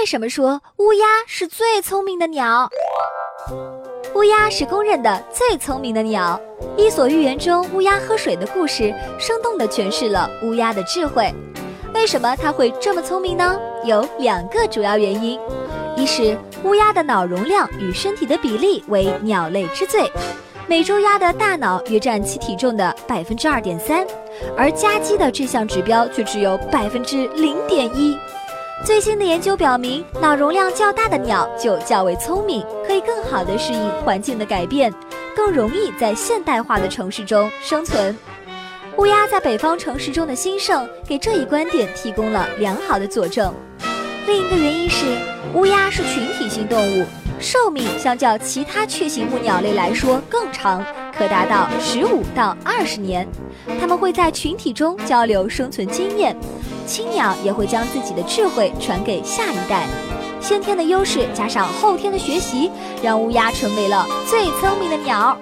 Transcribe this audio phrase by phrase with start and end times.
[0.00, 2.70] 为什么说乌鸦是最聪明的鸟？
[4.14, 6.40] 乌鸦是公认的最聪明的鸟，
[6.74, 11.30] 《伊索寓言》中乌鸦喝水的故事，生动地诠释了乌鸦的智慧。
[11.92, 13.60] 为什么它会这么聪明呢？
[13.84, 15.38] 有两个主要原因：
[15.98, 20.10] 一是乌鸦的脑容量与身体的比例为鸟类之最，
[20.66, 24.06] 美洲鸭的大脑约占其体重的百分之二点三，
[24.56, 28.16] 而家鸡的这项指标却只有百分之零点一。
[28.82, 34.92] 最新的研究表明，脑容量较大的鸟就较为聪明，可以更好地适应环境的改变，
[35.36, 38.16] 更容易在现代化的城市中生存。
[38.96, 43.54] 乌鸦在北方城市中的兴盛，给这一观点提供了良好的佐证。
[44.26, 45.04] 另一个原因是，
[45.54, 47.04] 乌鸦是群体性动物，
[47.38, 50.84] 寿命相较其他雀形目鸟类来说更长，
[51.16, 53.28] 可达到十五到二十年。
[53.78, 56.34] 它们会在群体中交流生存经验。
[56.90, 59.86] 青鸟也会将自己的智慧传给下一代，
[60.40, 62.68] 先天的优势加上后天的学习，
[63.00, 65.40] 让乌鸦成为了最聪明的鸟。